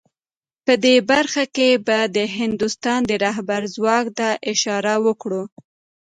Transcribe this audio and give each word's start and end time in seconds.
په 0.65 0.73
دې 0.83 0.95
برخه 1.11 1.43
کې 1.55 1.69
به 1.85 1.99
د 2.15 2.17
هندوستان 2.37 2.99
د 3.05 3.11
رهبر 3.25 3.61
ځواک 3.75 4.05
ته 4.17 4.27
اشاره 4.51 4.93
وکړو 5.05 5.43